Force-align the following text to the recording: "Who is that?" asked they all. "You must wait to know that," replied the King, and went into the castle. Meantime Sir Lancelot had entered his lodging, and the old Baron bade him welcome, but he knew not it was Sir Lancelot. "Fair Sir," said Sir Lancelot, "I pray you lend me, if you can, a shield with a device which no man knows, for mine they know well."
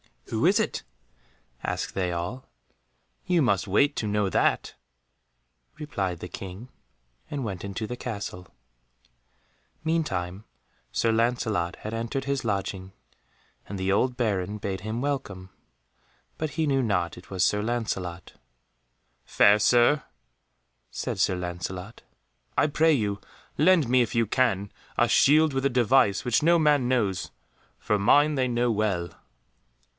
"Who 0.29 0.45
is 0.47 0.57
that?" 0.57 0.81
asked 1.61 1.93
they 1.93 2.11
all. 2.13 2.47
"You 3.25 3.41
must 3.41 3.67
wait 3.67 3.95
to 3.97 4.07
know 4.07 4.29
that," 4.29 4.73
replied 5.77 6.19
the 6.21 6.29
King, 6.29 6.69
and 7.29 7.43
went 7.43 7.65
into 7.65 7.85
the 7.85 7.97
castle. 7.97 8.47
Meantime 9.83 10.45
Sir 10.91 11.11
Lancelot 11.11 11.75
had 11.81 11.93
entered 11.93 12.23
his 12.25 12.45
lodging, 12.45 12.93
and 13.67 13.77
the 13.77 13.91
old 13.91 14.17
Baron 14.17 14.57
bade 14.57 14.81
him 14.81 15.01
welcome, 15.01 15.49
but 16.37 16.51
he 16.51 16.65
knew 16.65 16.81
not 16.81 17.17
it 17.17 17.29
was 17.29 17.45
Sir 17.45 17.61
Lancelot. 17.61 18.33
"Fair 19.25 19.59
Sir," 19.59 20.03
said 20.89 21.19
Sir 21.19 21.35
Lancelot, 21.35 22.01
"I 22.57 22.67
pray 22.67 22.93
you 22.93 23.19
lend 23.57 23.89
me, 23.89 24.01
if 24.01 24.15
you 24.15 24.25
can, 24.25 24.71
a 24.97 25.09
shield 25.09 25.53
with 25.53 25.65
a 25.65 25.69
device 25.69 26.25
which 26.25 26.41
no 26.41 26.57
man 26.57 26.87
knows, 26.87 27.29
for 27.77 27.99
mine 27.99 28.33
they 28.35 28.47
know 28.47 28.71
well." 28.71 29.09